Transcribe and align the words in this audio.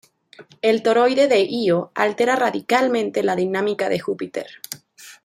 El 0.63 0.81
toroide 0.81 1.27
de 1.27 1.41
Ío 1.41 1.91
altera 1.93 2.35
radicalmente 2.35 3.21
la 3.21 3.35
dinámica 3.35 3.87
de 3.87 3.99
Júpiter. 3.99 4.47